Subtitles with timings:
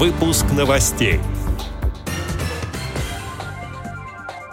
[0.00, 1.20] Выпуск новостей.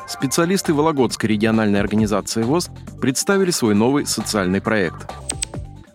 [0.06, 2.70] Специалисты Вологодской региональной организации ВОЗ
[3.00, 5.10] представили свой новый социальный проект.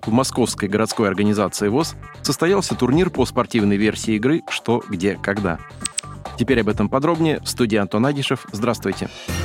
[0.06, 5.58] В Московской городской организации ВОЗ состоялся турнир по спортивной версии игры «Что, где, когда».
[6.38, 8.46] Теперь об этом подробнее в студии Антон Агишев.
[8.52, 9.10] Здравствуйте.
[9.10, 9.41] Здравствуйте.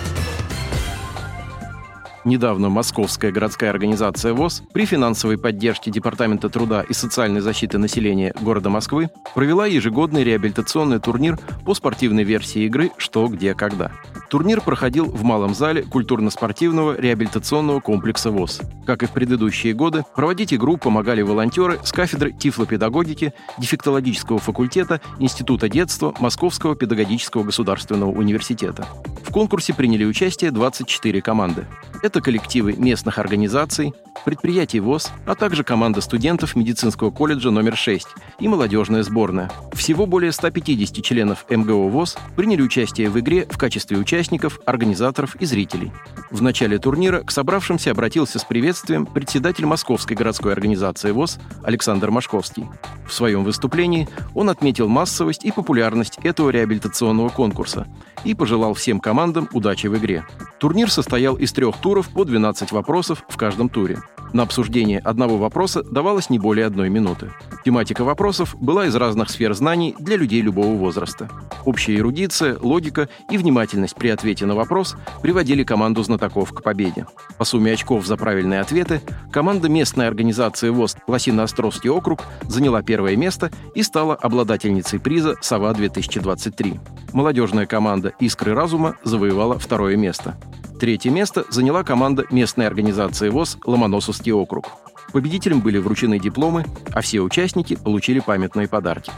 [2.26, 8.70] Недавно Московская городская организация ВОЗ при финансовой поддержке Департамента труда и социальной защиты населения города
[8.70, 13.92] Москвы провела ежегодный реабилитационный турнир по спортивной версии игры «Что, где, когда».
[14.30, 18.62] Турнир проходил в малом зале культурно-спортивного реабилитационного комплекса ВОЗ.
[18.86, 25.70] Как и в предыдущие годы, проводить игру помогали волонтеры с кафедры тифлопедагогики, дефектологического факультета Института
[25.70, 28.86] детства Московского педагогического государственного университета.
[29.24, 31.66] В конкурсе приняли участие 24 команды.
[32.04, 33.94] Это коллективы местных организаций,
[34.26, 38.08] предприятий ВОЗ, а также команда студентов медицинского колледжа номер 6
[38.40, 39.52] и молодежная сборная.
[39.74, 45.46] Всего более 150 членов МГО ВОЗ приняли участие в игре в качестве участников, организаторов и
[45.46, 45.92] зрителей.
[46.32, 52.66] В начале турнира к собравшимся обратился с приветствием председатель Московской городской организации ВОЗ Александр Машковский.
[53.08, 57.88] В своем выступлении он отметил массовость и популярность этого реабилитационного конкурса
[58.24, 60.26] и пожелал всем командам удачи в игре.
[60.60, 64.00] Турнир состоял из трех туров по 12 вопросов в каждом туре.
[64.34, 67.32] На обсуждение одного вопроса давалось не более одной минуты.
[67.64, 71.30] Тематика вопросов была из разных сфер знаний для людей любого возраста.
[71.66, 77.06] Общая эрудиция, логика и внимательность при ответе на вопрос приводили команду знатоков к победе.
[77.38, 83.52] По сумме очков за правильные ответы команда местной организации ВОЗ Лосино-Островский округ заняла первое место
[83.76, 86.80] и стала обладательницей приза «Сова-2023».
[87.14, 90.36] Молодежная команда «Искры разума» завоевала второе место.
[90.80, 94.68] Третье место заняла команда местной организации ВОЗ «Ломоносовский округ».
[95.14, 99.12] Победителям были вручены дипломы, а все участники получили памятные подарки.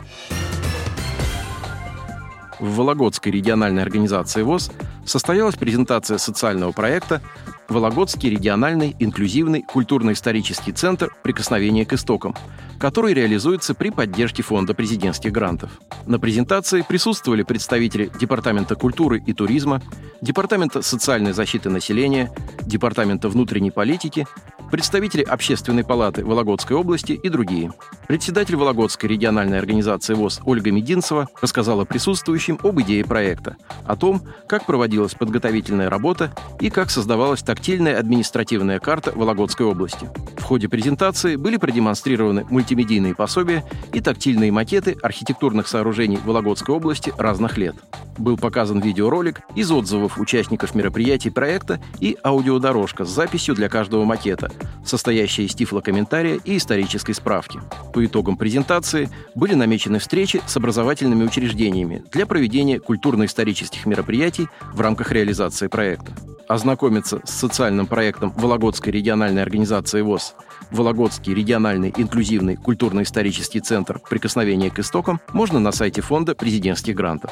[2.59, 4.71] В Вологодской региональной организации ВОЗ
[5.09, 7.21] состоялась презентация социального проекта
[7.67, 12.35] Вологодский региональный инклюзивный культурно-исторический центр «Прикосновение к истокам»,
[12.79, 15.71] который реализуется при поддержке Фонда президентских грантов.
[16.05, 19.81] На презентации присутствовали представители Департамента культуры и туризма,
[20.21, 22.31] Департамента социальной защиты населения,
[22.61, 24.27] Департамента внутренней политики,
[24.69, 27.71] представители Общественной палаты Вологодской области и другие.
[28.07, 34.65] Председатель Вологодской региональной организации ВОЗ Ольга Мединцева рассказала присутствующим об идее проекта, о том, как
[34.65, 40.09] проводилась подготовительная работа и как создавалась тактильная административная карта Вологодской области.
[40.37, 43.63] В ходе презентации были продемонстрированы мультимедийные пособия
[43.93, 47.75] и тактильные макеты архитектурных сооружений Вологодской области разных лет.
[48.19, 54.51] Был показан видеоролик из отзывов участников мероприятий проекта и аудиодорожка с записью для каждого макета,
[54.85, 57.61] состоящая из тифлокомментария и исторической справки.
[57.93, 65.13] По итогам презентации были намечены встречи с образовательными учреждениями для проведения культурно-исторических мероприятий в рамках
[65.13, 66.11] реализации проекта.
[66.49, 70.33] Ознакомиться с социальным проектом Вологодской региональной организации ВОЗ
[70.71, 77.31] Вологодский региональный инклюзивный культурно-исторический центр «Прикосновение к истокам» можно на сайте Фонда президентских грантов.